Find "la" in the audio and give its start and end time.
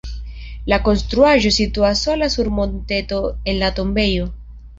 0.71-0.77, 3.61-3.71